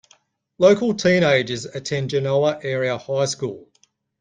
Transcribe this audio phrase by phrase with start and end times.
[0.57, 3.69] Local teenagers attend Genoa Area High School.